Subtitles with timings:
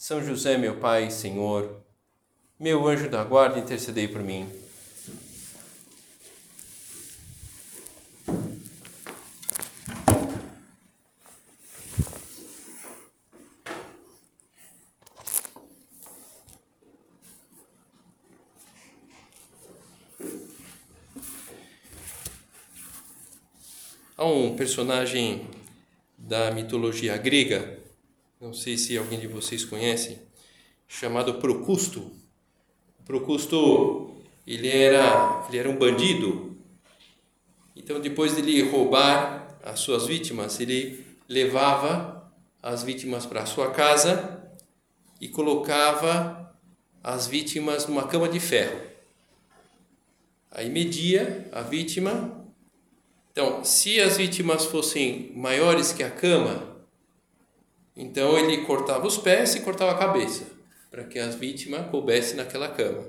[0.00, 1.76] são José, meu Pai, Senhor,
[2.58, 4.48] meu anjo da guarda, intercedei por mim.
[24.16, 25.46] Há um personagem
[26.16, 27.79] da mitologia grega
[28.40, 30.18] não sei se alguém de vocês conhece,
[30.88, 32.10] chamado Procusto.
[33.04, 34.14] Procusto,
[34.46, 36.56] ele era, ele era um bandido.
[37.76, 44.42] Então, depois de ele roubar as suas vítimas, ele levava as vítimas para sua casa
[45.20, 46.56] e colocava
[47.04, 48.80] as vítimas numa cama de ferro.
[50.50, 52.42] Aí media a vítima.
[53.32, 56.69] Então, se as vítimas fossem maiores que a cama,
[58.00, 60.44] então ele cortava os pés e cortava a cabeça,
[60.90, 63.04] para que as vítimas coubessem naquela cama.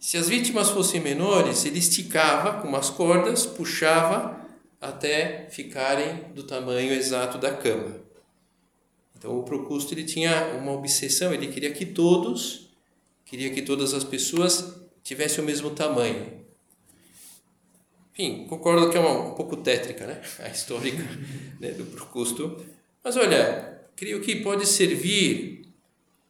[0.00, 4.44] Se as vítimas fossem menores, ele esticava com umas cordas, puxava
[4.80, 8.00] até ficarem do tamanho exato da cama.
[9.16, 12.68] Então o Procusto ele tinha uma obsessão, ele queria que todos,
[13.24, 16.44] queria que todas as pessoas tivessem o mesmo tamanho.
[18.12, 20.20] Enfim, concordo que é uma, um pouco tétrica, né?
[20.40, 21.04] A histórica
[21.60, 22.64] né, do Procusto.
[23.04, 25.72] Mas olha, creio que pode servir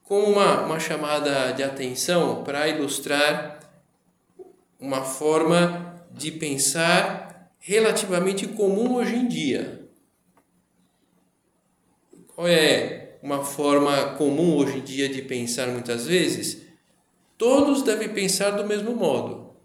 [0.03, 3.59] como uma, uma chamada de atenção para ilustrar
[4.79, 9.89] uma forma de pensar relativamente comum hoje em dia.
[12.29, 16.63] Qual é uma forma comum hoje em dia de pensar muitas vezes?
[17.37, 19.57] Todos devem pensar do mesmo modo.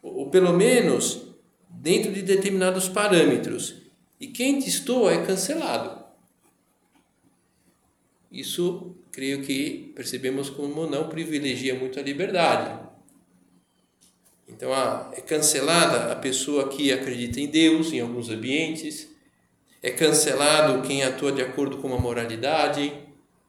[0.00, 1.22] Ou pelo menos
[1.68, 3.82] dentro de determinados parâmetros.
[4.20, 5.97] E quem testou é cancelado.
[8.30, 12.88] Isso, creio que percebemos como não privilegia muito a liberdade.
[14.46, 14.70] Então,
[15.12, 19.08] é cancelada a pessoa que acredita em Deus em alguns ambientes,
[19.82, 22.92] é cancelado quem atua de acordo com a moralidade,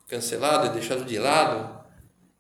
[0.07, 1.84] cancelado é deixado de lado,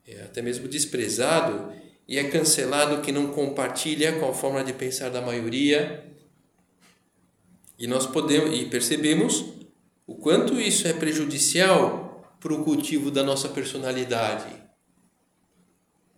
[0.07, 1.73] é até mesmo desprezado,
[2.07, 6.05] e é cancelado quem não compartilha com a forma de pensar da maioria.
[7.77, 9.45] E nós podemos e percebemos
[10.07, 12.08] o quanto isso é prejudicial
[12.39, 14.53] para o cultivo da nossa personalidade.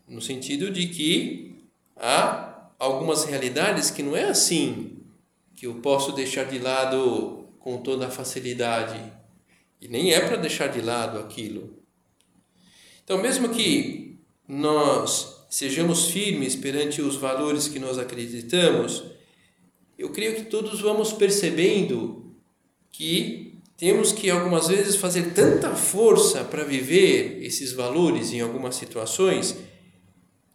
[0.07, 1.63] No sentido de que
[1.95, 4.97] há algumas realidades que não é assim
[5.55, 8.99] que eu posso deixar de lado com toda a facilidade.
[9.79, 11.81] E nem é para deixar de lado aquilo.
[13.03, 19.03] Então, mesmo que nós sejamos firmes perante os valores que nós acreditamos,
[19.97, 22.35] eu creio que todos vamos percebendo
[22.91, 23.40] que
[23.81, 29.57] temos que algumas vezes fazer tanta força para viver esses valores em algumas situações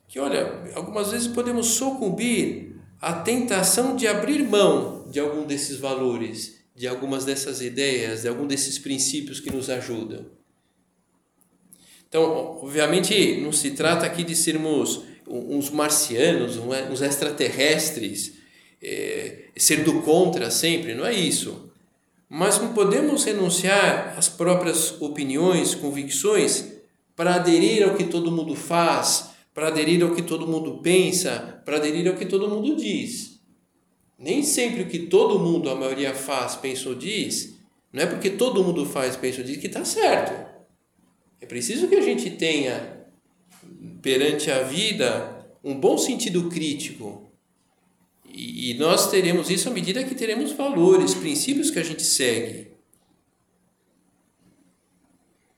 [0.07, 6.63] que, olha, algumas vezes podemos sucumbir à tentação de abrir mão de algum desses valores,
[6.73, 10.27] de algumas dessas ideias, de algum desses princípios que nos ajudam.
[12.09, 18.35] Então, obviamente, não se trata aqui de sermos uns marcianos, uns extraterrestres,
[18.81, 21.66] é, ser do contra sempre, não é isso
[22.29, 26.73] mas não podemos renunciar às próprias opiniões, convicções,
[27.15, 31.77] para aderir ao que todo mundo faz, para aderir ao que todo mundo pensa, para
[31.77, 33.41] aderir ao que todo mundo diz.
[34.19, 37.59] Nem sempre o que todo mundo, a maioria faz, pensa ou diz,
[37.93, 40.57] não é porque todo mundo faz, pensa ou diz que está certo.
[41.41, 43.07] É preciso que a gente tenha,
[44.03, 47.26] perante a vida, um bom sentido crítico
[48.37, 52.69] e, nós teremos isso à medida que teremos valores, princípios que a gente segue.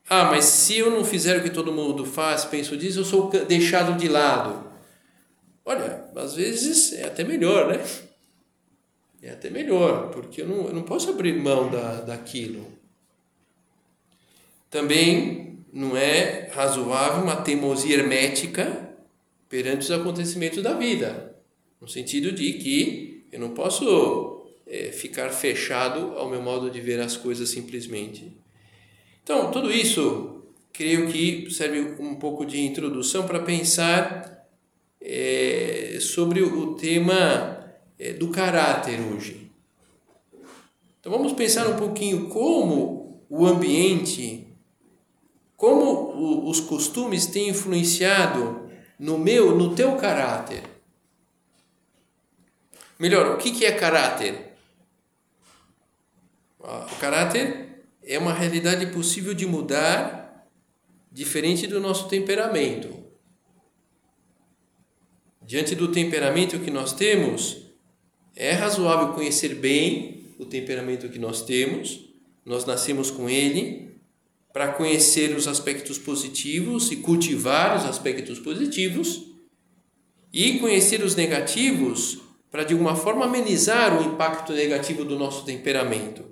[0.09, 3.29] Ah, mas se eu não fizer o que todo mundo faz, penso disso, eu sou
[3.29, 4.71] deixado de lado.
[5.65, 7.83] Olha, às vezes é até melhor, né?
[9.21, 12.65] É até melhor, porque eu não, eu não posso abrir mão da, daquilo.
[14.69, 18.89] Também não é razoável uma teimosia hermética
[19.49, 21.35] perante os acontecimentos da vida.
[21.79, 26.99] No sentido de que eu não posso é, ficar fechado ao meu modo de ver
[26.99, 28.31] as coisas simplesmente.
[29.23, 34.47] Então, tudo isso creio que serve um pouco de introdução para pensar
[35.01, 39.49] é, sobre o tema é, do caráter hoje.
[40.99, 44.47] Então vamos pensar um pouquinho como o ambiente,
[45.55, 50.63] como o, os costumes têm influenciado no meu, no teu caráter.
[52.99, 54.55] Melhor, o que, é caráter?
[56.59, 60.45] O caráter é uma realidade possível de mudar,
[61.09, 62.93] diferente do nosso temperamento.
[65.41, 67.69] Diante do temperamento que nós temos,
[68.35, 72.13] é razoável conhecer bem o temperamento que nós temos,
[72.45, 73.97] nós nascemos com ele,
[74.51, 79.25] para conhecer os aspectos positivos e cultivar os aspectos positivos,
[80.33, 86.25] e conhecer os negativos para de alguma forma amenizar o impacto negativo do nosso temperamento.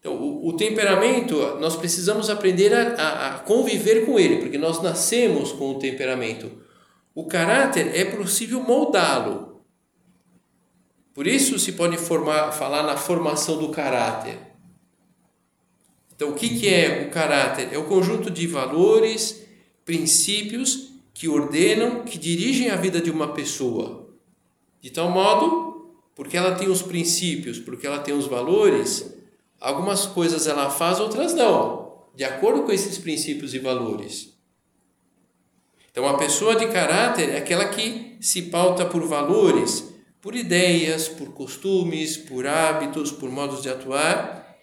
[0.00, 4.82] Então, o, o temperamento, nós precisamos aprender a, a, a, conviver com ele, porque nós
[4.82, 6.50] nascemos com o temperamento.
[7.14, 9.62] O caráter é possível moldá-lo.
[11.14, 14.38] Por isso se pode formar, falar na formação do caráter.
[16.16, 17.68] Então, o que, que é o caráter?
[17.72, 19.44] É o conjunto de valores,
[19.84, 24.01] princípios que ordenam, que dirigem a vida de uma pessoa.
[24.82, 29.14] De tal modo, porque ela tem os princípios, porque ela tem os valores,
[29.60, 34.36] algumas coisas ela faz, outras não, de acordo com esses princípios e valores.
[35.90, 41.32] Então, a pessoa de caráter é aquela que se pauta por valores, por ideias, por
[41.32, 44.56] costumes, por hábitos, por modos de atuar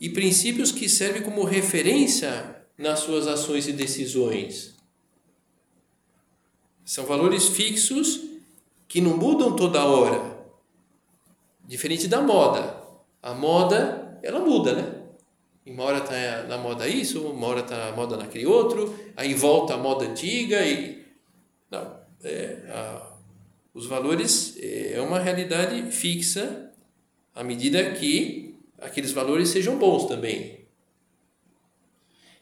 [0.00, 4.74] e princípios que servem como referência nas suas ações e decisões.
[6.84, 8.31] São valores fixos
[8.92, 10.36] que não mudam toda hora.
[11.64, 12.76] Diferente da moda.
[13.22, 15.02] A moda, ela muda, né?
[15.64, 19.72] Uma hora está na moda isso, uma hora está na moda naquele outro, aí volta
[19.72, 21.06] a moda antiga e...
[21.70, 23.16] Não, é, a,
[23.72, 26.70] os valores é uma realidade fixa
[27.34, 30.66] à medida que aqueles valores sejam bons também.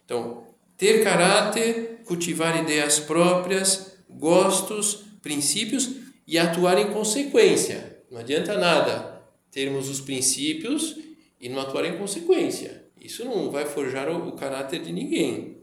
[0.05, 8.05] Então, ter caráter, cultivar ideias próprias, gostos, princípios e atuar em consequência.
[8.09, 10.97] Não adianta nada termos os princípios
[11.41, 12.85] e não atuar em consequência.
[13.01, 15.59] Isso não vai forjar o, caráter de ninguém.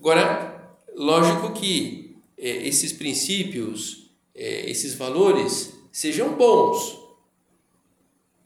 [0.00, 6.98] Agora, lógico que é, esses princípios, é, esses valores sejam bons,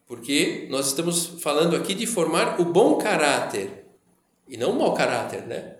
[0.06, 3.87] porque nós estamos falando aqui de formar o bom caráter
[4.47, 5.77] e não o mau caráter, né?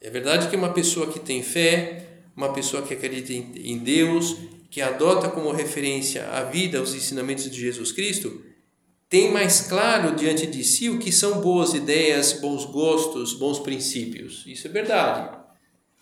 [0.00, 2.05] É verdade que uma pessoa que tem fé,
[2.36, 4.36] uma pessoa que acredita em Deus,
[4.70, 8.44] que adota como referência a vida, os ensinamentos de Jesus Cristo,
[9.08, 14.44] tem mais claro diante de si o que são boas ideias, bons gostos, bons princípios.
[14.46, 15.38] Isso é verdade.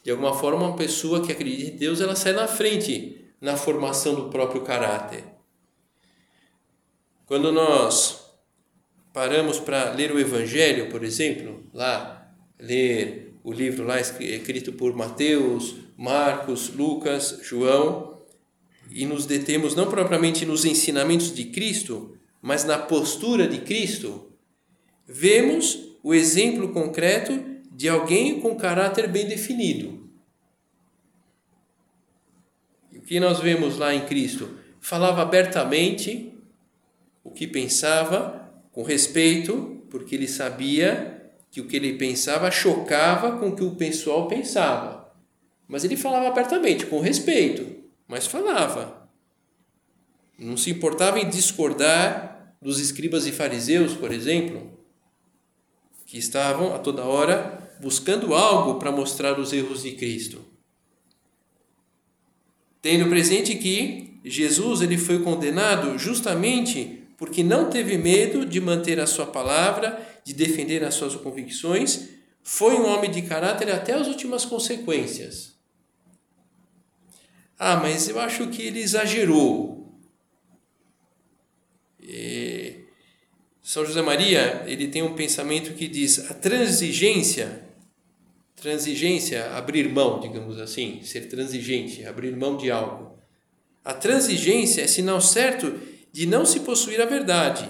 [0.02, 4.14] De alguma forma, uma pessoa que acredita em Deus, ela sai na frente na formação
[4.14, 5.24] do próprio caráter.
[7.26, 8.24] Quando nós
[9.12, 15.76] paramos para ler o Evangelho, por exemplo, lá, ler o livro lá escrito por Mateus,
[15.96, 18.22] Marcos, Lucas, João,
[18.90, 24.32] e nos detemos não propriamente nos ensinamentos de Cristo, mas na postura de Cristo,
[25.06, 27.32] vemos o exemplo concreto
[27.72, 30.08] de alguém com caráter bem definido.
[32.94, 34.58] O que nós vemos lá em Cristo?
[34.80, 36.32] Falava abertamente
[37.22, 43.48] o que pensava, com respeito, porque ele sabia que o que ele pensava chocava com
[43.48, 45.03] o que o pessoal pensava.
[45.66, 49.08] Mas ele falava abertamente, com respeito, mas falava.
[50.38, 54.78] Não se importava em discordar dos escribas e fariseus, por exemplo,
[56.06, 60.44] que estavam a toda hora buscando algo para mostrar os erros de Cristo.
[62.80, 69.06] Tendo presente que Jesus ele foi condenado justamente porque não teve medo de manter a
[69.06, 72.08] sua palavra, de defender as suas convicções,
[72.42, 75.53] foi um homem de caráter até as últimas consequências.
[77.58, 79.74] Ah, mas eu acho que ele exagerou.
[82.00, 82.80] E
[83.62, 87.64] São José Maria, ele tem um pensamento que diz a transigência,
[88.56, 93.18] transigência, abrir mão, digamos assim, ser transigente, abrir mão de algo.
[93.84, 95.78] A transigência é sinal certo
[96.12, 97.68] de não se possuir a verdade.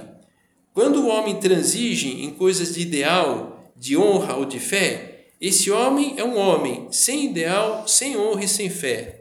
[0.73, 6.15] Quando o homem transige em coisas de ideal, de honra ou de fé, esse homem
[6.17, 9.14] é um homem sem ideal, sem honra e sem fé.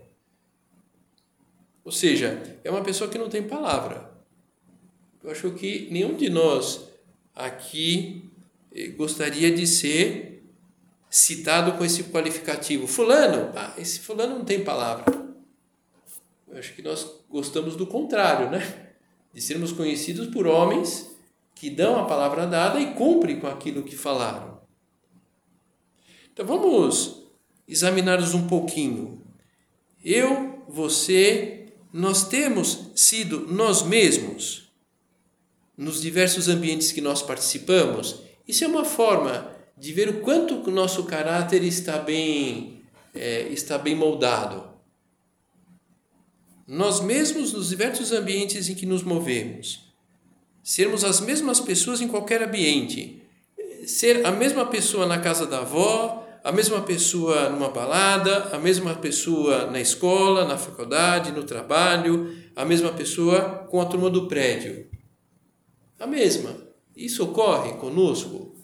[1.84, 4.12] Ou seja, é uma pessoa que não tem palavra.
[5.24, 6.90] Eu acho que nenhum de nós
[7.36, 8.30] aqui
[8.74, 10.44] eh, gostaria de ser
[11.10, 12.88] citado com esse qualificativo.
[12.88, 15.06] Fulano, ah, esse fulano não tem palavra.
[16.48, 18.92] Eu acho que nós gostamos do contrário, né?
[19.34, 21.12] De sermos conhecidos por homens
[21.56, 24.62] que dão a palavra dada e cumprem com aquilo que falaram.
[26.32, 27.24] Então vamos
[27.68, 29.22] examinar-nos um pouquinho.
[30.04, 31.63] Eu, você,
[31.94, 34.74] nós temos sido nós mesmos
[35.78, 38.20] nos diversos ambientes que nós participamos.
[38.48, 42.82] Isso é uma forma de ver o quanto o nosso caráter está bem,
[43.14, 44.74] é, está bem moldado.
[46.68, 49.94] Nós mesmos nos diversos ambientes em que nos movemos.
[50.64, 53.22] Sermos as mesmas pessoas em qualquer ambiente.
[53.86, 58.96] Ser a mesma pessoa na casa da avó, a mesma pessoa numa balada, a mesma
[58.96, 64.90] pessoa na escola, na faculdade, no trabalho, a mesma pessoa com a turma do prédio.
[66.00, 66.56] A mesma.
[66.96, 68.56] Isso ocorre conosco?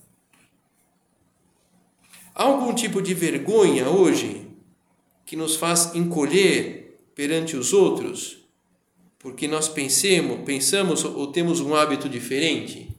[2.36, 4.48] Há algum tipo de vergonha hoje
[5.26, 8.40] que nos faz encolher perante os outros
[9.20, 12.96] porque nós pensemos, pensamos ou temos um hábito diferente?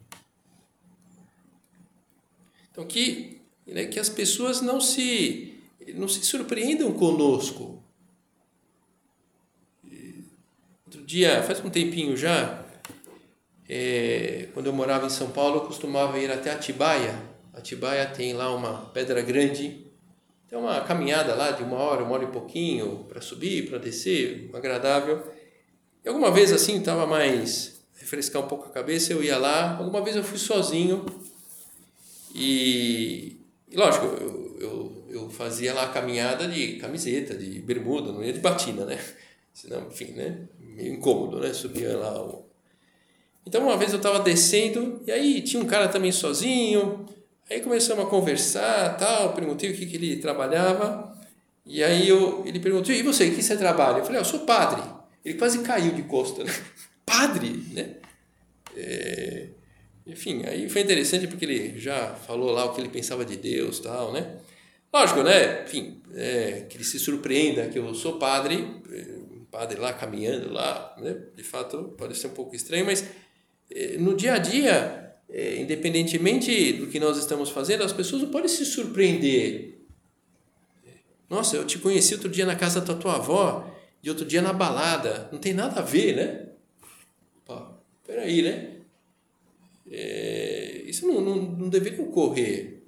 [2.70, 3.39] Então, que
[3.70, 5.54] né, que as pessoas não se,
[5.94, 7.82] não se surpreendam conosco.
[10.86, 12.64] Outro dia, faz um tempinho já,
[13.68, 17.16] é, quando eu morava em São Paulo, eu costumava ir até Atibaia.
[17.54, 19.86] Atibaia tem lá uma pedra grande,
[20.48, 24.50] tem uma caminhada lá de uma hora, uma hora e pouquinho, para subir, para descer,
[24.52, 25.22] agradável.
[26.04, 29.76] E alguma vez assim, estava mais refrescar um pouco a cabeça, eu ia lá.
[29.76, 31.06] Alguma vez eu fui sozinho
[32.34, 33.39] e
[33.70, 38.32] e lógico, eu, eu, eu fazia lá a caminhada de camiseta, de bermuda, não ia
[38.32, 38.98] de batina, né?
[39.54, 40.48] Senão, enfim, né?
[40.58, 41.52] Meio incômodo, né?
[41.52, 42.20] Subia lá.
[42.20, 42.46] O...
[43.46, 47.06] Então, uma vez eu estava descendo e aí tinha um cara também sozinho.
[47.48, 49.32] Aí começamos a conversar, tal.
[49.34, 51.16] Perguntei o que, que ele trabalhava.
[51.64, 53.98] E aí eu, ele perguntou: e você, o que você trabalha?
[53.98, 54.82] Eu falei: ah, eu sou padre.
[55.24, 56.52] Ele quase caiu de costa, né?
[57.04, 57.96] Padre, né?
[58.76, 59.48] É,
[60.12, 63.80] enfim, aí foi interessante porque ele já falou lá o que ele pensava de Deus
[63.80, 64.36] tal, né?
[64.92, 65.64] Lógico, né?
[65.64, 70.94] Enfim, é, que ele se surpreenda que eu sou padre, um padre lá caminhando lá,
[70.98, 71.16] né?
[71.36, 73.04] De fato, pode ser um pouco estranho, mas
[73.70, 78.30] é, no dia a dia, é, independentemente do que nós estamos fazendo, as pessoas não
[78.30, 79.78] podem se surpreender.
[81.28, 84.52] Nossa, eu te conheci outro dia na casa da tua avó e outro dia na
[84.52, 85.28] balada.
[85.30, 86.46] Não tem nada a ver, né?
[87.44, 87.56] Pô,
[88.04, 88.79] peraí, né?
[89.90, 92.82] É, isso não, não, não deveria ocorrer.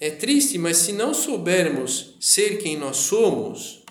[0.00, 3.84] É triste, mas se não soubermos ser quem nós somos,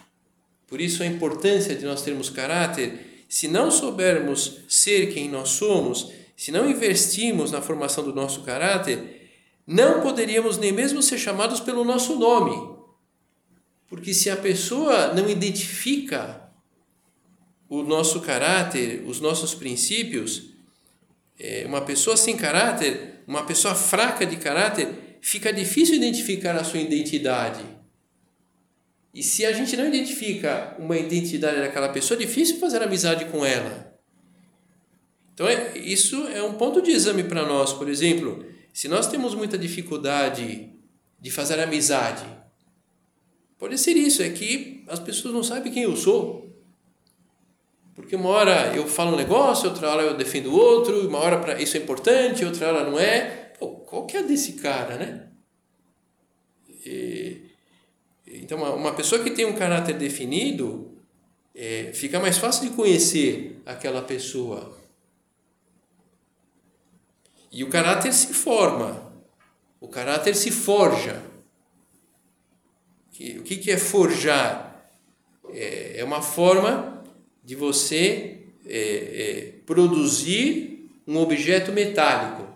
[0.67, 6.11] por isso a importância de nós termos caráter, se não soubermos ser quem nós somos,
[6.35, 9.31] se não investirmos na formação do nosso caráter,
[9.65, 12.77] não poderíamos nem mesmo ser chamados pelo nosso nome.
[13.87, 16.51] Porque se a pessoa não identifica
[17.69, 20.52] o nosso caráter, os nossos princípios,
[21.65, 27.63] uma pessoa sem caráter, uma pessoa fraca de caráter, fica difícil identificar a sua identidade.
[29.13, 33.45] E se a gente não identifica uma identidade daquela pessoa, é difícil fazer amizade com
[33.45, 33.93] ela.
[35.33, 37.73] Então, é, isso é um ponto de exame para nós.
[37.73, 40.71] Por exemplo, se nós temos muita dificuldade
[41.19, 42.25] de fazer amizade,
[43.57, 46.42] pode ser isso, é que as pessoas não sabem quem eu sou.
[47.95, 51.61] Porque uma hora eu falo um negócio, outra hora eu defendo outro, uma hora para
[51.61, 53.53] isso é importante, outra hora não é.
[53.59, 55.27] Pô, qual que é desse cara, né?
[56.85, 57.51] E,
[58.25, 60.97] então, uma, uma pessoa que tem um caráter definido,
[61.53, 64.75] é, fica mais fácil de conhecer aquela pessoa.
[67.51, 69.13] E o caráter se forma,
[69.79, 71.21] o caráter se forja.
[73.37, 74.89] O que, que é forjar?
[75.49, 76.92] É, é uma forma
[77.43, 82.47] de você é, é, produzir um objeto metálico.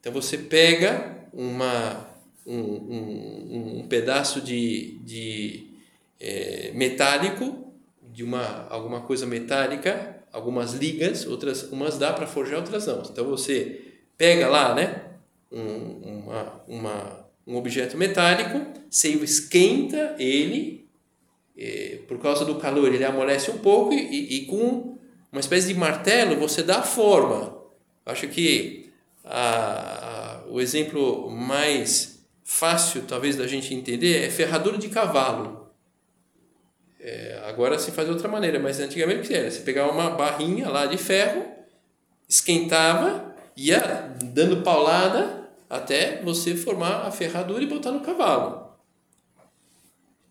[0.00, 2.08] Então você pega uma,
[2.46, 5.66] um, um, um pedaço de, de
[6.18, 12.86] é, metálico, de uma, alguma coisa metálica, algumas ligas, outras umas dá para forjar, outras
[12.86, 13.02] não.
[13.02, 13.82] Então você
[14.16, 15.02] pega lá, né,
[15.52, 20.85] um, uma, uma, um objeto metálico, você esquenta ele
[21.56, 24.98] é, por causa do calor, ele amolece um pouco e, e, e, com
[25.32, 27.56] uma espécie de martelo você dá forma.
[28.04, 28.92] Acho que
[29.24, 35.70] a, a, o exemplo mais fácil, talvez, da gente entender é ferradura de cavalo.
[37.00, 39.50] É, agora se faz de outra maneira, mas antigamente era?
[39.50, 41.44] Você pegava uma barrinha lá de ferro,
[42.28, 48.65] esquentava ia dando paulada até você formar a ferradura e botar no cavalo.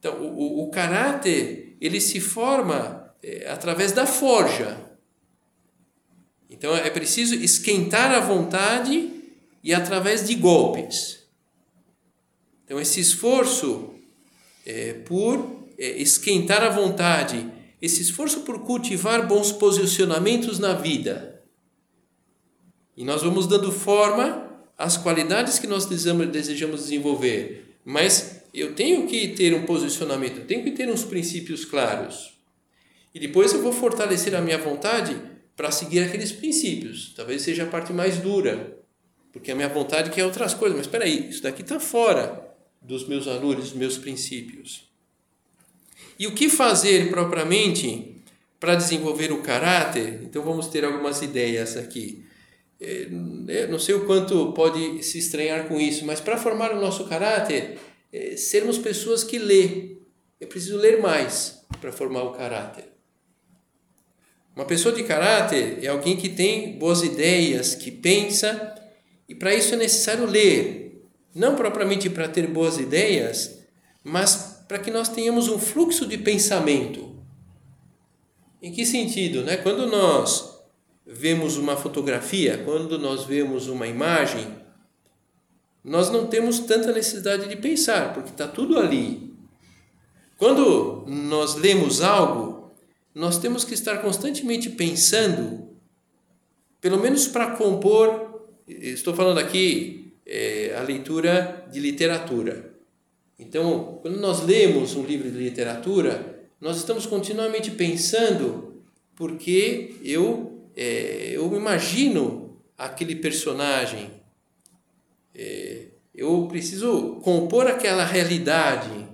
[0.06, 4.80] Então, o, o, caráter, ele se forma é, através da forja.
[6.48, 9.10] Então, é preciso esquentar a vontade
[9.64, 11.26] e através de golpes.
[12.64, 13.96] Então, esse esforço
[14.64, 21.44] é, por é, esquentar a vontade, esse esforço por cultivar bons posicionamentos na vida.
[22.96, 27.80] E nós vamos dando forma às qualidades que nós desejamos desenvolver.
[27.84, 32.34] Mas eu tenho que ter um posicionamento, eu tenho que ter uns princípios claros.
[33.14, 35.20] E depois eu vou fortalecer a minha vontade
[35.56, 37.14] para seguir aqueles princípios.
[37.16, 38.78] Talvez seja a parte mais dura,
[39.32, 40.78] porque a minha vontade quer outras coisas.
[40.78, 42.46] Mas espera aí, isso daqui está fora
[42.82, 44.84] dos meus valores, dos meus princípios.
[46.20, 48.16] E o que fazer propriamente
[48.60, 50.22] para desenvolver o caráter?
[50.24, 52.26] Então vamos ter algumas ideias aqui.
[52.80, 53.08] É,
[53.48, 57.06] eu não sei o quanto pode se estranhar com isso, mas para formar o nosso
[57.06, 57.78] caráter,
[58.16, 59.98] é, sermos pessoas que lê.
[60.40, 62.86] É preciso ler mais para formar o caráter.
[64.56, 68.74] Uma pessoa de caráter é alguém que tem boas ideias, que pensa,
[69.28, 71.04] e para isso é necessário ler.
[71.34, 73.60] Não propriamente para ter boas ideias,
[74.02, 77.14] mas para que nós tenhamos um fluxo de pensamento.
[78.62, 79.44] Em que sentido?
[79.44, 79.58] Né?
[79.58, 80.58] Quando nós
[81.06, 84.48] vemos uma fotografia, quando nós vemos uma imagem,
[85.86, 89.32] nós não temos tanta necessidade de pensar, porque está tudo ali.
[90.36, 92.72] Quando nós lemos algo,
[93.14, 95.70] nós temos que estar constantemente pensando,
[96.82, 98.48] pelo menos para compor.
[98.68, 102.74] Estou falando aqui é, a leitura de literatura.
[103.38, 108.82] Então, quando nós lemos um livro de literatura, nós estamos continuamente pensando,
[109.16, 114.10] porque eu, é, eu imagino aquele personagem,
[115.36, 119.08] é, eu preciso compor aquela realidade,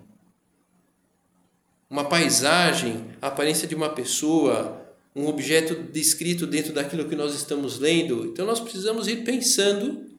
[1.90, 4.82] uma paisagem, a aparência de uma pessoa,
[5.16, 8.26] um objeto descrito dentro daquilo que nós estamos lendo.
[8.26, 10.10] Então nós precisamos ir pensando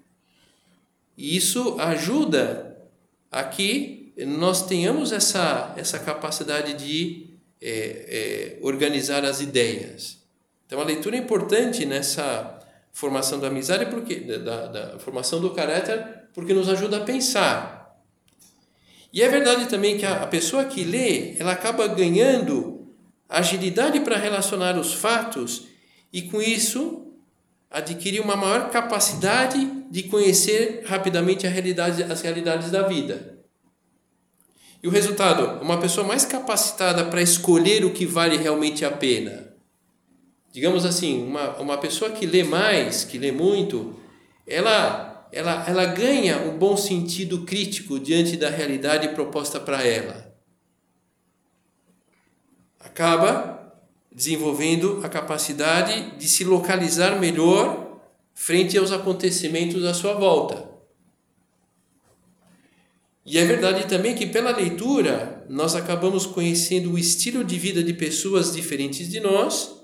[1.17, 2.77] e isso ajuda
[3.31, 7.27] a que nós tenhamos essa, essa capacidade de
[7.61, 10.19] é, é, organizar as ideias.
[10.67, 12.62] Então a leitura é importante nessa
[12.93, 17.99] formação da amizade, porque, da, da formação do caráter, porque nos ajuda a pensar.
[19.13, 22.95] E é verdade também que a, a pessoa que lê, ela acaba ganhando
[23.29, 25.67] agilidade para relacionar os fatos
[26.13, 27.15] e com isso
[27.71, 29.59] adquirir uma maior capacidade
[29.91, 33.39] de conhecer rapidamente realidade, as realidades da vida.
[34.83, 39.52] E o resultado, uma pessoa mais capacitada para escolher o que vale realmente a pena
[40.53, 43.99] digamos assim, uma, uma pessoa que lê mais, que lê muito,
[44.47, 50.31] ela, ela, ela ganha um bom sentido crítico diante da realidade proposta para ela.
[52.79, 53.73] Acaba
[54.15, 57.99] desenvolvendo a capacidade de se localizar melhor
[58.35, 60.71] frente aos acontecimentos à sua volta.
[63.25, 67.95] E é verdade também que pela leitura nós acabamos conhecendo o estilo de vida de
[67.95, 69.82] pessoas diferentes de nós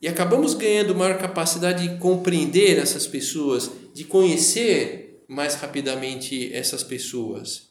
[0.00, 7.68] e acabamos ganhando maior capacidade de compreender essas pessoas, de conhecer mais rapidamente essas pessoas.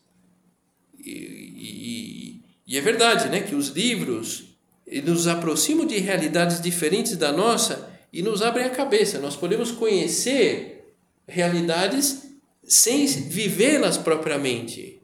[1.00, 4.58] E, e, e é verdade né, que os livros
[5.04, 9.20] nos aproximam de realidades diferentes da nossa e nos abrem a cabeça.
[9.20, 10.94] Nós podemos conhecer
[11.28, 12.28] realidades
[12.64, 15.02] sem vivê-las propriamente,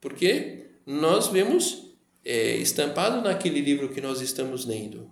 [0.00, 1.94] porque nós vemos
[2.24, 5.08] é, estampado naquele livro que nós estamos lendo.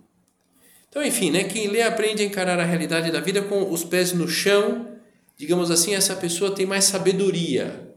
[0.89, 4.13] Então, enfim, né, quem lê aprende a encarar a realidade da vida com os pés
[4.13, 4.97] no chão.
[5.37, 7.93] Digamos assim, essa pessoa tem mais sabedoria.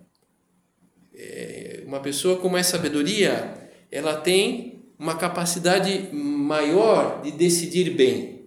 [1.15, 3.55] É, uma pessoa com mais sabedoria,
[3.91, 8.47] ela tem uma capacidade maior de decidir bem.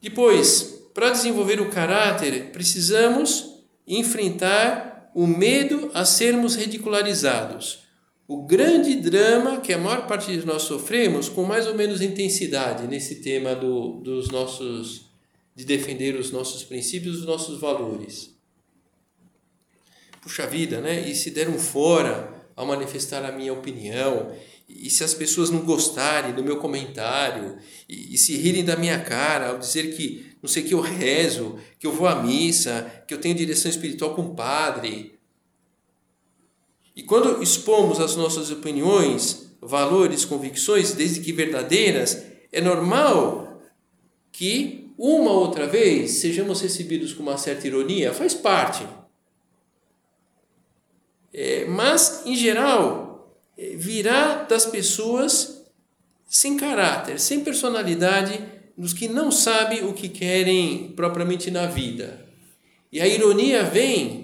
[0.00, 7.82] Depois, para desenvolver o caráter, precisamos enfrentar o medo a sermos ridicularizados
[8.32, 12.86] o grande drama que a maior parte de nós sofremos com mais ou menos intensidade
[12.86, 15.12] nesse tema do, dos nossos
[15.54, 18.34] de defender os nossos princípios, os nossos valores.
[20.22, 21.06] Puxa vida, né?
[21.06, 24.32] E se der um fora ao manifestar a minha opinião,
[24.66, 28.98] e se as pessoas não gostarem do meu comentário, e, e se rirem da minha
[29.00, 33.12] cara ao dizer que não sei que eu rezo, que eu vou à missa, que
[33.12, 35.18] eu tenho direção espiritual com o padre,
[36.94, 43.62] e quando expomos as nossas opiniões, valores, convicções, desde que verdadeiras, é normal
[44.30, 48.86] que uma outra vez sejamos recebidos com uma certa ironia, faz parte.
[51.32, 55.64] É, mas, em geral, é, virá das pessoas
[56.26, 58.38] sem caráter, sem personalidade,
[58.76, 62.26] dos que não sabem o que querem propriamente na vida.
[62.90, 64.21] E a ironia vem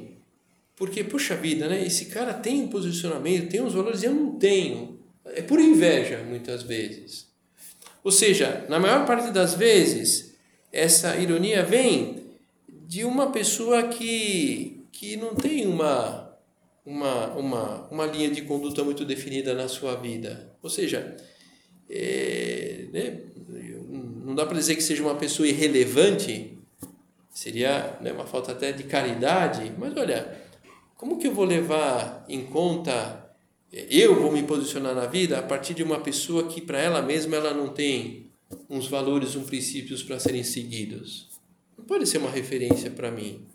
[0.79, 1.85] porque, puxa vida, né?
[1.85, 5.01] esse cara tem um posicionamento, tem uns valores e eu não tenho.
[5.25, 7.27] É por inveja, muitas vezes.
[8.05, 10.37] Ou seja, na maior parte das vezes,
[10.73, 12.29] essa ironia vem
[12.87, 16.33] de uma pessoa que, que não tem uma,
[16.87, 20.55] uma, uma, uma linha de conduta muito definida na sua vida.
[20.63, 21.17] Ou seja,
[21.91, 23.19] é, né,
[24.25, 26.57] não dá para dizer que seja uma pessoa irrelevante,
[27.33, 30.47] seria né, uma falta até de caridade, mas olha,
[30.99, 33.25] como que eu vou levar em conta
[33.71, 37.37] eu vou me posicionar na vida a partir de uma pessoa que para ela mesma
[37.37, 38.31] ela não tem
[38.69, 41.29] uns valores, uns princípios para serem seguidos.
[41.77, 43.47] Não pode ser uma referência para mim.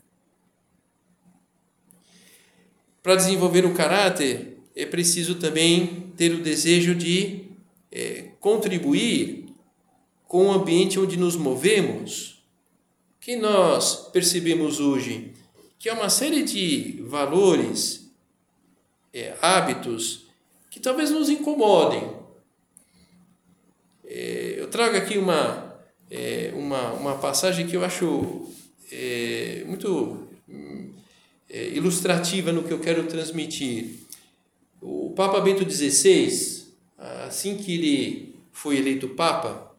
[3.01, 7.47] Para desenvolver o caráter, é preciso também ter o desejo de
[7.91, 9.47] é, contribuir
[10.27, 12.45] com o ambiente onde nos movemos,
[13.19, 15.32] que nós percebemos hoje
[15.83, 18.09] que é uma série de valores
[19.13, 20.27] é, hábitos
[20.69, 22.09] que talvez nos incomodem.
[24.05, 25.77] É, eu trago aqui uma,
[26.09, 28.49] é, uma, uma passagem que eu acho
[28.89, 30.25] é, muito
[31.49, 33.99] é, ilustrativa no que eu quero transmitir.
[34.81, 36.63] O Papa Bento XVI,
[37.27, 39.75] assim que ele foi eleito Papa,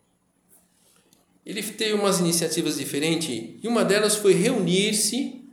[1.47, 5.44] ele teve umas iniciativas diferentes e uma delas foi reunir-se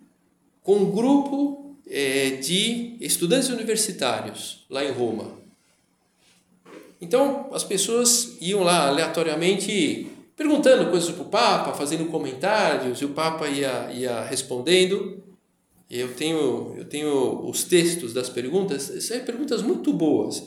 [0.63, 5.39] com um grupo é, de estudantes universitários lá em Roma.
[7.01, 13.09] Então as pessoas iam lá aleatoriamente perguntando coisas para o Papa, fazendo comentários, e o
[13.09, 15.21] Papa ia, ia respondendo.
[15.89, 20.43] Eu tenho, eu tenho os textos das perguntas, são perguntas muito boas.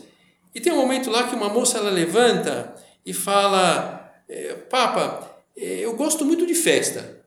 [0.54, 2.74] E tem um momento lá que uma moça ela levanta
[3.04, 7.22] e fala: é, Papa, é, eu gosto muito de festa.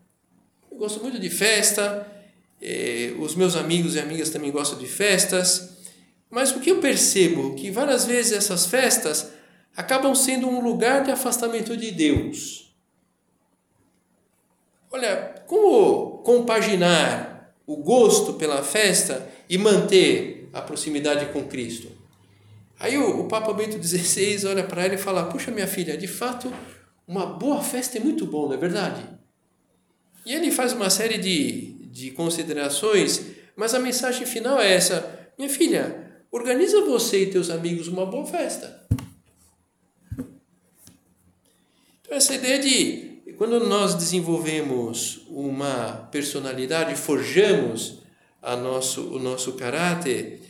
[0.72, 2.06] Eu gosto muito de festa,
[2.62, 5.78] eh, os meus amigos e amigas também gostam de festas,
[6.30, 9.32] mas o que eu percebo que várias vezes essas festas
[9.76, 12.76] acabam sendo um lugar de afastamento de Deus.
[14.92, 21.92] Olha, como compaginar o gosto pela festa e manter a proximidade com Cristo?
[22.80, 26.08] Aí o, o Papa Bento XVI olha para ela e fala: Puxa, minha filha, de
[26.08, 26.52] fato,
[27.08, 29.04] uma boa festa é muito bom, não é verdade?
[30.26, 35.50] E ele faz uma série de, de considerações, mas a mensagem final é essa: minha
[35.50, 38.86] filha, organiza você e teus amigos uma boa festa.
[42.02, 48.00] Então, essa ideia de quando nós desenvolvemos uma personalidade, forjamos
[48.42, 50.42] a nosso, o nosso caráter,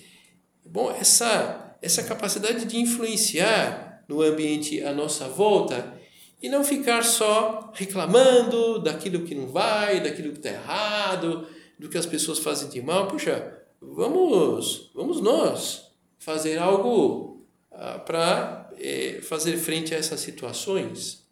[0.65, 5.96] bom, essa, essa capacidade de influenciar no ambiente à nossa volta
[6.41, 11.47] e não ficar só reclamando daquilo que não vai, daquilo que está errado,
[11.77, 13.07] do que as pessoas fazem de mal.
[13.07, 21.25] Puxa, vamos, vamos nós fazer algo ah, para é, fazer frente a essas situações.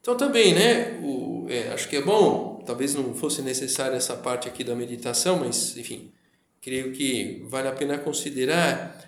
[0.00, 4.48] Então também, né, o, é, acho que é bom, talvez não fosse necessária essa parte
[4.48, 6.12] aqui da meditação, mas enfim,
[6.60, 9.04] creio que vale a pena considerar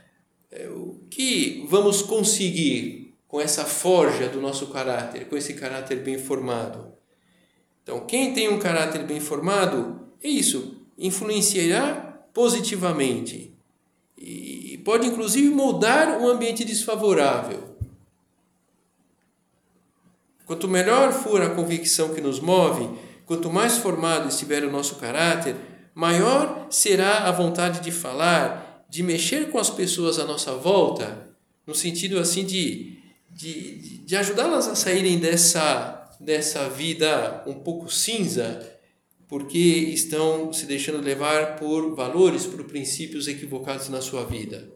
[0.50, 6.18] é, o que vamos conseguir com essa forja do nosso caráter, com esse caráter bem
[6.18, 6.92] formado.
[7.82, 13.54] Então, quem tem um caráter bem formado, é isso, influenciará positivamente
[14.16, 17.76] e pode inclusive moldar um ambiente desfavorável.
[20.44, 25.54] Quanto melhor for a convicção que nos move, quanto mais formado estiver o nosso caráter,
[25.94, 31.28] maior será a vontade de falar, de mexer com as pessoas à nossa volta,
[31.66, 32.97] no sentido assim de
[33.38, 38.68] de, de ajudá-las a saírem dessa, dessa vida um pouco cinza,
[39.28, 44.68] porque estão se deixando levar por valores, por princípios equivocados na sua vida.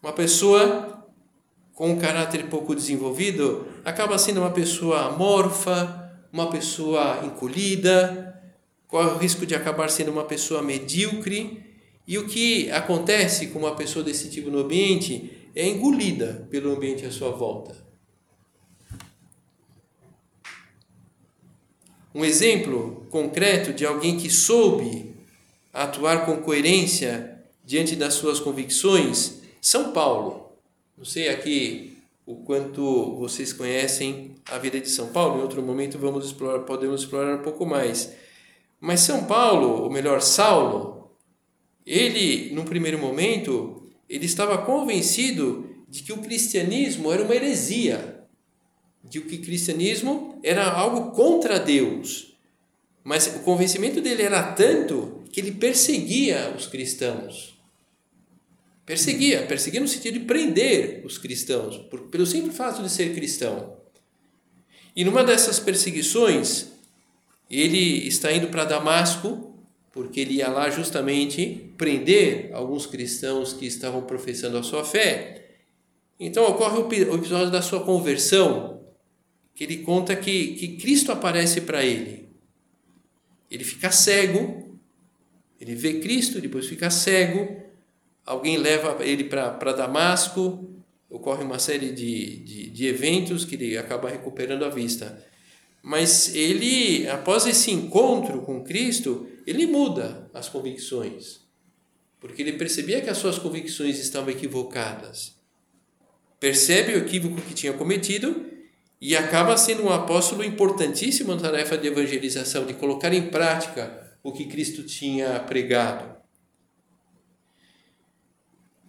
[0.00, 1.04] Uma pessoa
[1.74, 8.40] com um caráter pouco desenvolvido acaba sendo uma pessoa amorfa, uma pessoa encolhida,
[8.86, 11.64] corre o risco de acabar sendo uma pessoa medíocre.
[12.06, 17.04] E o que acontece com uma pessoa desse tipo no ambiente é engolida pelo ambiente
[17.04, 17.74] à sua volta.
[22.14, 25.14] Um exemplo concreto de alguém que soube
[25.72, 30.52] atuar com coerência diante das suas convicções, São Paulo.
[30.98, 35.38] Não sei aqui o quanto vocês conhecem a vida de São Paulo.
[35.38, 38.12] Em outro momento vamos explorar, podemos explorar um pouco mais.
[38.80, 41.12] Mas São Paulo, ou melhor, Saulo,
[41.86, 43.79] ele, num primeiro momento,
[44.10, 48.24] ele estava convencido de que o cristianismo era uma heresia,
[49.04, 52.36] de que o cristianismo era algo contra Deus.
[53.04, 57.56] Mas o convencimento dele era tanto que ele perseguia os cristãos.
[58.84, 63.76] Perseguia, perseguia no sentido de prender os cristãos, por, pelo simples fato de ser cristão.
[64.96, 66.66] E numa dessas perseguições,
[67.48, 69.49] ele está indo para Damasco,
[69.92, 75.58] porque ele ia lá justamente prender alguns cristãos que estavam professando a sua fé.
[76.18, 78.80] Então ocorre o episódio da sua conversão,
[79.54, 82.28] que ele conta que, que Cristo aparece para ele.
[83.50, 84.78] Ele fica cego,
[85.60, 87.60] ele vê Cristo, depois fica cego,
[88.24, 90.70] alguém leva ele para Damasco,
[91.08, 95.22] ocorre uma série de, de, de, eventos que ele acaba recuperando a vista.
[95.82, 101.40] Mas ele, após esse encontro com Cristo, ele muda as convicções,
[102.18, 105.38] porque ele percebia que as suas convicções estavam equivocadas.
[106.38, 108.46] Percebe o equívoco que tinha cometido
[109.00, 114.32] e acaba sendo um apóstolo importantíssimo na tarefa de evangelização, de colocar em prática o
[114.32, 116.18] que Cristo tinha pregado.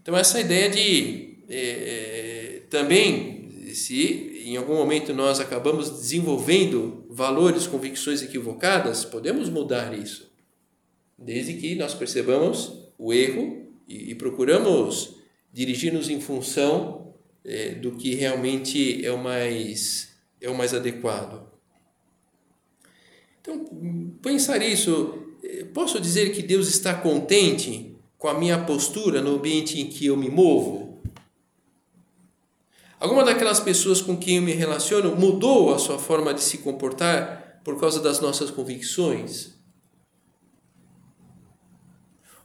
[0.02, 8.22] Então, essa ideia de é, também, se em algum momento nós acabamos desenvolvendo valores, convicções
[8.22, 10.31] equivocadas, podemos mudar isso,
[11.22, 15.16] desde que nós percebamos o erro e, e procuramos
[15.54, 21.48] dirigir-nos em função é, do que realmente é o mais é o mais adequado.
[23.42, 23.66] Então,
[24.22, 25.36] pensar isso,
[25.74, 30.18] posso dizer que Deus está contente com a minha postura no ambiente em que eu
[30.18, 31.02] me movo?
[33.00, 37.62] Alguma daquelas pessoas com quem eu me relaciono mudou a sua forma de se comportar
[37.64, 39.60] por causa das nossas convicções?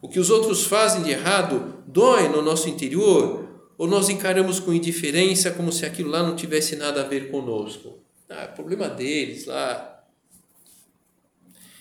[0.00, 4.72] O que os outros fazem de errado dói no nosso interior ou nós encaramos com
[4.72, 7.98] indiferença como se aquilo lá não tivesse nada a ver conosco?
[8.28, 10.04] Ah, é problema deles lá.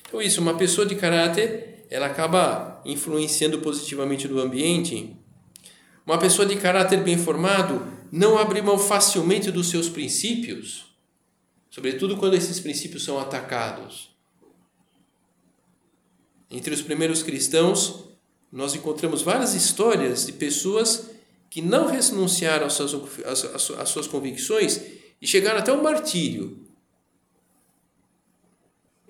[0.07, 5.15] Então, isso, uma pessoa de caráter ela acaba influenciando positivamente no ambiente.
[6.05, 10.85] Uma pessoa de caráter bem formado não abre mão facilmente dos seus princípios,
[11.69, 14.14] sobretudo quando esses princípios são atacados.
[16.55, 18.05] Entre os primeiros cristãos,
[18.49, 21.09] nós encontramos várias histórias de pessoas
[21.49, 22.93] que não renunciaram às suas,
[23.77, 24.79] às suas convicções
[25.21, 26.65] e chegaram até o martírio.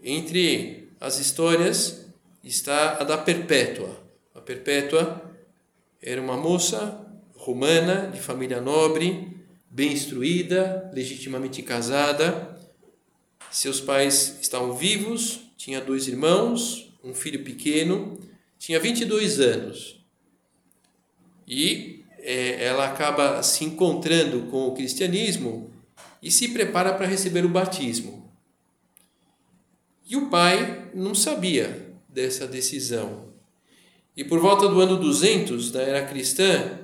[0.01, 2.07] Entre as histórias
[2.43, 3.95] está a da Perpétua.
[4.33, 5.31] A Perpétua
[6.01, 6.99] era uma moça
[7.35, 9.37] romana, de família nobre,
[9.69, 12.59] bem instruída, legitimamente casada.
[13.51, 18.19] Seus pais estavam vivos, tinha dois irmãos, um filho pequeno,
[18.57, 20.03] tinha 22 anos.
[21.47, 25.69] E é, ela acaba se encontrando com o cristianismo
[26.21, 28.33] e se prepara para receber o batismo.
[30.09, 33.33] E o pai não sabia dessa decisão.
[34.17, 36.79] E por volta do ano 200 da era cristã,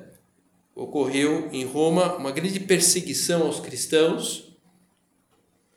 [0.75, 4.51] ocorreu em Roma uma grande perseguição aos cristãos,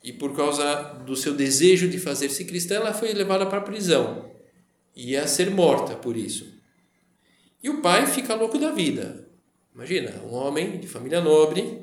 [0.02, 4.33] e por causa do seu desejo de fazer-se cristã, ela foi levada para a prisão.
[4.96, 6.54] Ia ser morta por isso.
[7.62, 9.26] E o pai fica louco da vida.
[9.74, 11.82] Imagina, um homem de família nobre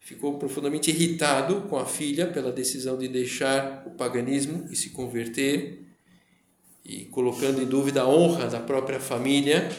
[0.00, 5.86] ficou profundamente irritado com a filha pela decisão de deixar o paganismo e se converter
[6.84, 9.70] e colocando em dúvida a honra da própria família.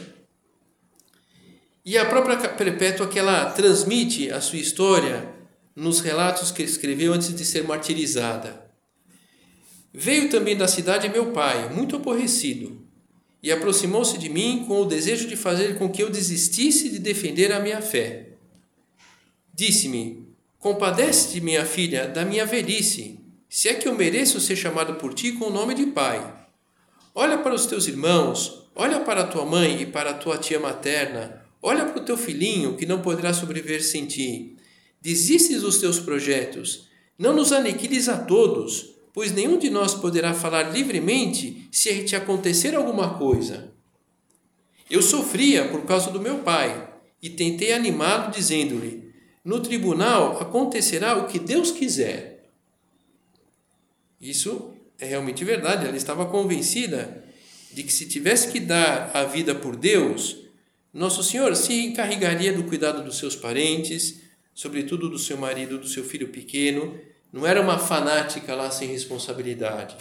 [1.85, 5.29] E a própria Perpétua que ela transmite a sua história
[5.75, 8.62] nos relatos que escreveu antes de ser martirizada.
[9.93, 12.81] Veio também da cidade meu pai, muito aborrecido,
[13.43, 17.51] e aproximou-se de mim com o desejo de fazer com que eu desistisse de defender
[17.51, 18.29] a minha fé.
[19.53, 20.27] Disse-me:
[20.57, 25.33] Compadece-te, minha filha, da minha velhice, se é que eu mereço ser chamado por ti
[25.33, 26.47] com o nome de pai.
[27.13, 31.85] Olha para os teus irmãos, olha para tua mãe e para tua tia materna, olha
[31.85, 34.55] para o teu filhinho que não poderá sobreviver sem ti.
[34.99, 36.87] Desistes dos teus projetos,
[37.19, 42.75] não nos aniquiles a todos, pois nenhum de nós poderá falar livremente se te acontecer
[42.75, 43.71] alguma coisa.
[44.89, 46.89] Eu sofria por causa do meu pai
[47.21, 49.13] e tentei animá-lo, dizendo-lhe:
[49.45, 52.49] No tribunal acontecerá o que Deus quiser.
[54.19, 55.85] Isso é realmente verdade.
[55.85, 57.23] Ela estava convencida
[57.71, 60.43] de que se tivesse que dar a vida por Deus,
[60.93, 64.21] Nosso Senhor se encarregaria do cuidado dos seus parentes,
[64.53, 66.95] sobretudo do seu marido, do seu filho pequeno.
[67.33, 69.97] Não era uma fanática lá sem responsabilidade.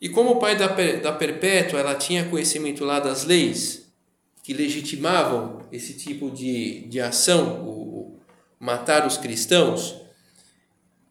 [0.00, 3.92] E como o pai da, da Perpétua, ela tinha conhecimento lá das leis
[4.42, 8.18] que legitimavam esse tipo de, de ação, o,
[8.58, 9.94] matar os cristãos,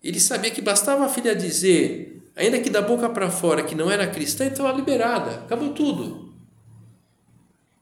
[0.04, 3.92] ele sabia que bastava a filha dizer, ainda que da boca para fora, que não
[3.92, 6.34] era cristã, então ela liberada, acabou tudo.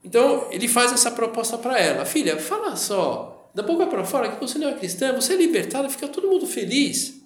[0.03, 4.39] Então ele faz essa proposta para ela: Filha, fala só, da boca para fora que
[4.39, 7.18] você não é cristã, você é libertada, fica todo mundo feliz.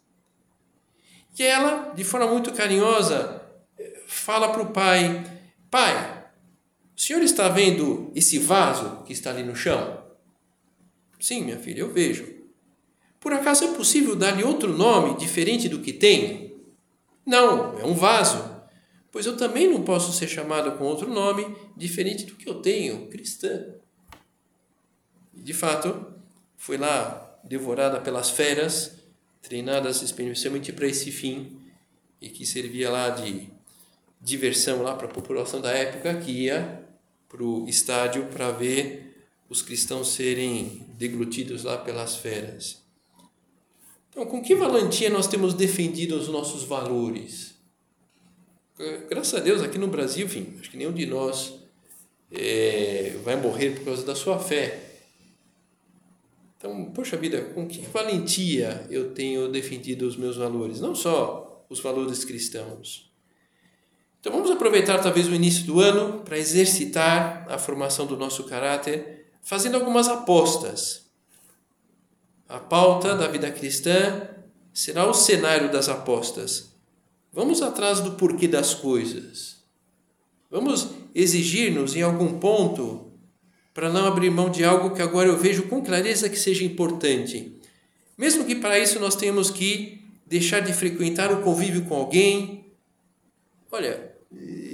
[1.37, 3.41] E ela, de forma muito carinhosa,
[4.07, 5.23] fala para o pai:
[5.69, 6.25] Pai,
[6.95, 10.03] o senhor está vendo esse vaso que está ali no chão?
[11.19, 12.43] Sim, minha filha, eu vejo.
[13.19, 16.57] Por acaso é possível dar-lhe outro nome diferente do que tem?
[17.25, 18.53] Não, é um vaso.
[19.11, 23.07] Pois eu também não posso ser chamado com outro nome diferente do que eu tenho,
[23.07, 23.75] cristã.
[25.33, 26.13] De fato,
[26.57, 29.02] foi lá devorada pelas feras,
[29.43, 31.59] treinadas especialmente para esse fim,
[32.19, 33.49] e que servia lá de
[34.19, 36.81] diversão lá para a população da época que ia
[37.27, 42.81] para o estádio para ver os cristãos serem deglutidos lá pelas feras.
[44.09, 47.53] Então, com que valentia nós temos defendido os nossos valores?
[49.09, 51.59] Graças a Deus, aqui no Brasil, enfim, acho que nenhum de nós
[52.31, 54.92] é, vai morrer por causa da sua fé.
[56.63, 60.79] Então, poxa vida, com que valentia eu tenho defendido os meus valores?
[60.79, 63.11] Não só os valores cristãos,
[64.17, 69.25] então vamos aproveitar talvez o início do ano para exercitar a formação do nosso caráter,
[69.41, 71.11] fazendo algumas apostas.
[72.47, 74.29] A pauta da vida cristã
[74.73, 76.73] será o cenário das apostas.
[77.33, 79.57] Vamos atrás do porquê das coisas.
[80.49, 83.02] Vamos exigir-nos em algum ponto
[83.73, 87.53] para não abrir mão de algo que agora eu vejo com clareza que seja importante.
[88.17, 92.65] Mesmo que para isso nós tenhamos que deixar de frequentar o convívio com alguém.
[93.71, 94.13] Olha,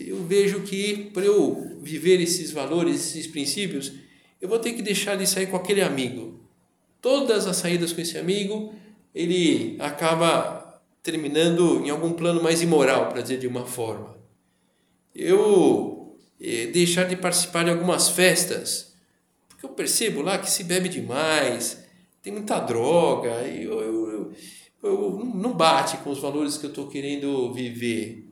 [0.06, 3.94] eu vejo que para eu viver esses valores, esses princípios,
[4.42, 6.40] eu vou ter que deixar de sair com aquele amigo.
[7.02, 8.74] Todas as saídas com esse amigo,
[9.16, 14.18] ele acaba terminando em algum plano mais imoral, para dizer de uma forma.
[15.16, 18.89] Eu eh, deixar de participar de algumas festas,
[19.60, 21.84] porque eu percebo lá que se bebe demais,
[22.22, 24.34] tem muita droga, e eu, eu, eu,
[24.84, 28.30] eu não bate com os valores que eu estou querendo viver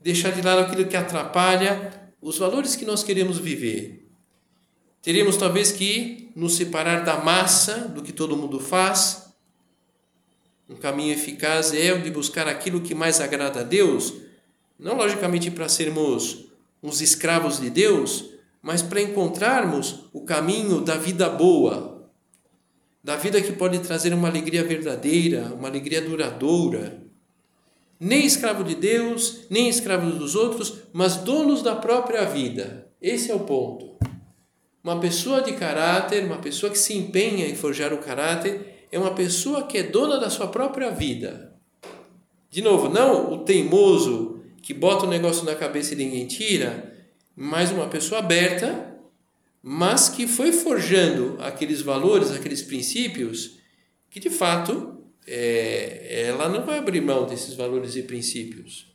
[0.00, 4.08] deixar de lado aquilo que atrapalha os valores que nós queremos viver.
[5.02, 9.30] Teremos talvez que nos separar da massa, do que todo mundo faz.
[10.68, 14.14] Um caminho eficaz é o de buscar aquilo que mais agrada a Deus,
[14.78, 16.46] não logicamente para sermos
[16.82, 18.30] uns escravos de Deus,
[18.62, 22.10] mas para encontrarmos o caminho da vida boa,
[23.02, 27.00] da vida que pode trazer uma alegria verdadeira, uma alegria duradoura
[28.00, 32.88] nem escravo de Deus, nem escravo dos outros, mas donos da própria vida.
[33.00, 33.98] Esse é o ponto.
[34.82, 39.14] Uma pessoa de caráter, uma pessoa que se empenha em forjar o caráter, é uma
[39.14, 41.54] pessoa que é dona da sua própria vida.
[42.48, 46.99] De novo, não o teimoso que bota o negócio na cabeça e ninguém tira,
[47.42, 48.94] mas uma pessoa aberta,
[49.62, 53.52] mas que foi forjando aqueles valores, aqueles princípios
[54.10, 58.92] que de fato é, ela não vai abrir mão desses valores e princípios.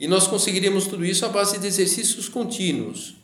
[0.00, 3.16] E nós conseguiríamos tudo isso à base de exercícios contínuos.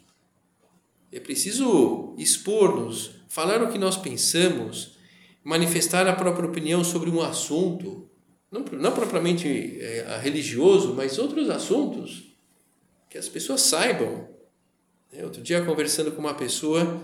[1.10, 4.98] É preciso expor-nos, falar o que nós pensamos,
[5.42, 8.06] manifestar a própria opinião sobre um assunto,
[8.52, 9.48] não, não propriamente
[9.80, 12.29] é, religioso, mas outros assuntos,
[13.10, 14.26] que as pessoas saibam.
[15.12, 17.02] É, outro dia, conversando com uma pessoa,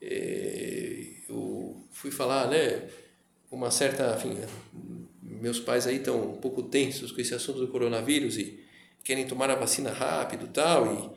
[0.00, 2.88] é, eu fui falar, né?
[3.50, 4.36] uma certa, enfim,
[5.22, 8.60] meus pais aí estão um pouco tensos com esse assunto do coronavírus e
[9.02, 11.16] querem tomar a vacina rápido tal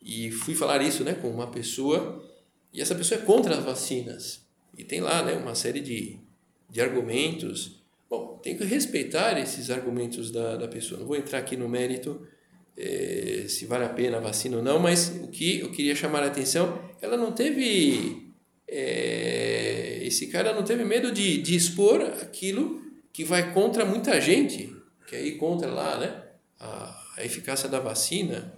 [0.00, 2.24] e, e fui falar isso, né, com uma pessoa
[2.72, 4.46] e essa pessoa é contra as vacinas
[4.76, 6.18] e tem lá, né, uma série de,
[6.70, 7.82] de argumentos.
[8.08, 11.00] Bom, tem que respeitar esses argumentos da, da pessoa.
[11.00, 12.26] Não vou entrar aqui no mérito
[12.76, 16.22] é, se vale a pena a vacina ou não, mas o que eu queria chamar
[16.22, 18.26] a atenção, ela não teve
[18.68, 24.74] é, esse cara não teve medo de, de expor aquilo que vai contra muita gente,
[25.06, 26.22] que aí contra lá, né,
[26.58, 28.52] a, a eficácia da vacina.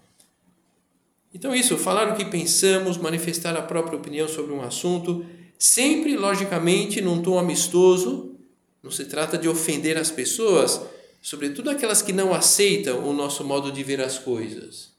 [1.33, 5.25] Então isso, falar o que pensamos, manifestar a própria opinião sobre um assunto,
[5.59, 8.35] sempre logicamente num tom amistoso,
[8.83, 10.81] não se trata de ofender as pessoas,
[11.21, 14.93] sobretudo aquelas que não aceitam o nosso modo de ver as coisas.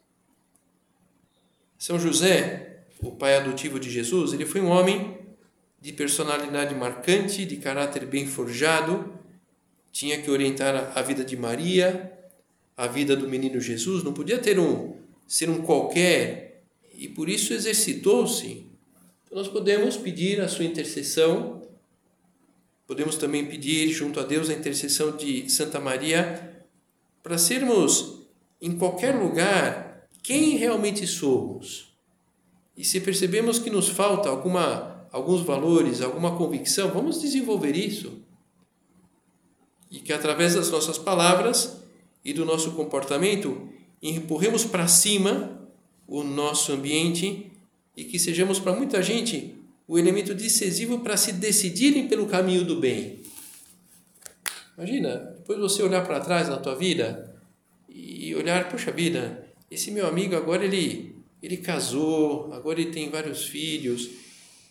[1.77, 5.17] São José, o pai adotivo de Jesus, ele foi um homem
[5.81, 9.13] de personalidade marcante, de caráter bem forjado,
[9.91, 12.11] tinha que orientar a vida de Maria,
[12.75, 14.97] a vida do menino Jesus, não podia ter um
[15.27, 16.63] ser um qualquer
[16.93, 18.65] e por isso exercitou-se.
[19.25, 21.58] Então nós podemos pedir a sua intercessão,
[22.89, 26.65] podemos também pedir junto a Deus a intercessão de Santa Maria
[27.21, 28.23] para sermos
[28.59, 31.93] em qualquer lugar quem realmente somos.
[32.75, 38.23] E se percebemos que nos falta alguma alguns valores, alguma convicção, vamos desenvolver isso.
[39.91, 41.83] E que através das nossas palavras
[42.25, 43.69] e do nosso comportamento
[44.01, 45.69] empurremos para cima
[46.07, 47.51] o nosso ambiente
[47.95, 49.58] e que sejamos para muita gente
[49.89, 53.23] o elemento decisivo para se decidirem pelo caminho do bem.
[54.77, 57.35] Imagina, depois você olhar para trás na tua vida
[57.89, 63.45] e olhar, poxa vida, esse meu amigo agora ele ele casou, agora ele tem vários
[63.45, 64.11] filhos,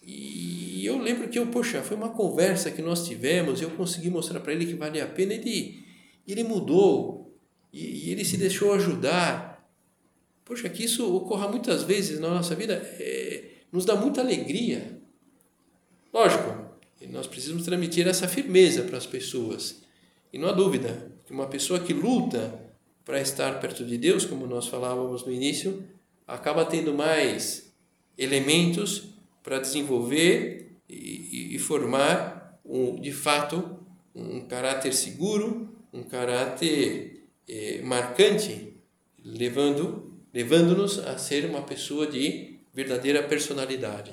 [0.06, 4.38] e eu lembro que eu, poxa, foi uma conversa que nós tivemos, eu consegui mostrar
[4.38, 5.82] para ele que valia a pena, ele,
[6.28, 7.34] ele mudou
[7.72, 9.68] e, e ele se deixou ajudar.
[10.44, 14.97] Poxa, que isso ocorra muitas vezes na nossa vida, é, nos dá muita alegria.
[16.12, 16.76] Lógico,
[17.10, 19.82] nós precisamos transmitir essa firmeza para as pessoas.
[20.32, 22.60] E não há dúvida que uma pessoa que luta
[23.04, 25.84] para estar perto de Deus, como nós falávamos no início,
[26.26, 27.72] acaba tendo mais
[28.16, 29.04] elementos
[29.42, 33.78] para desenvolver e, e formar, um, de fato,
[34.14, 38.74] um caráter seguro, um caráter eh, marcante,
[39.24, 44.12] levando levando-nos a ser uma pessoa de verdadeira personalidade.